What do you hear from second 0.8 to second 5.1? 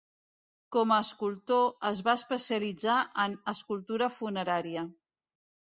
a escultor, es va especialitzar en escultura funerària.